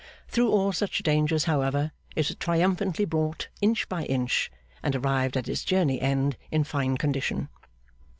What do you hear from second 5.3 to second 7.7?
at its journey's end in fine condition.